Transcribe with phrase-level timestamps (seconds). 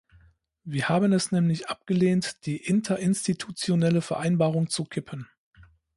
[0.63, 5.27] Wir haben es nämlich abgelehnt, die Interinstitutionelle Vereinbarung zu kippen.